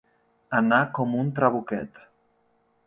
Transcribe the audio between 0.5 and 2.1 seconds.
Anar com un trabuquet.